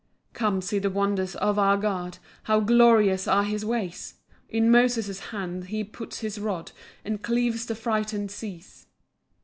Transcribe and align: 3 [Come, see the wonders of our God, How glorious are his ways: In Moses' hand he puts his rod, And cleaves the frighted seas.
3 0.33 0.33
[Come, 0.33 0.61
see 0.63 0.79
the 0.79 0.89
wonders 0.89 1.35
of 1.35 1.59
our 1.59 1.77
God, 1.77 2.17
How 2.45 2.59
glorious 2.59 3.27
are 3.27 3.43
his 3.43 3.63
ways: 3.63 4.15
In 4.49 4.71
Moses' 4.71 5.27
hand 5.29 5.65
he 5.65 5.83
puts 5.83 6.21
his 6.21 6.39
rod, 6.39 6.71
And 7.05 7.21
cleaves 7.21 7.67
the 7.67 7.75
frighted 7.75 8.31
seas. 8.31 8.87